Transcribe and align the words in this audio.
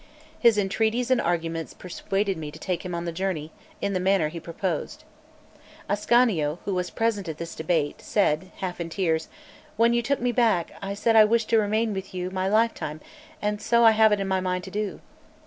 His 0.39 0.57
entreaties 0.57 1.11
and 1.11 1.21
arguments 1.21 1.75
persuaded 1.75 2.35
me 2.35 2.49
to 2.49 2.57
take 2.57 2.83
him 2.83 2.95
on 2.95 3.05
the 3.05 3.11
journey 3.11 3.51
in 3.81 3.93
the 3.93 3.99
manner 3.99 4.29
he 4.29 4.39
proposed. 4.39 5.03
Ascanio, 5.87 6.57
who 6.65 6.73
was 6.73 6.89
present 6.89 7.29
at 7.29 7.37
this 7.37 7.53
debate, 7.53 8.01
said, 8.01 8.49
half 8.55 8.81
in 8.81 8.89
tears: 8.89 9.27
"When 9.77 9.93
you 9.93 10.01
took 10.01 10.19
me 10.19 10.31
back, 10.31 10.71
I 10.81 10.95
said 10.95 11.15
I 11.15 11.25
wished 11.25 11.49
to 11.49 11.59
remain 11.59 11.93
with 11.93 12.15
you 12.15 12.31
my 12.31 12.47
lifetime, 12.49 12.99
and 13.43 13.61
so 13.61 13.83
I 13.83 13.91
have 13.91 14.11
it 14.11 14.19
in 14.19 14.27
my 14.27 14.39
mind 14.39 14.63
to 14.63 14.71
do." 14.71 15.01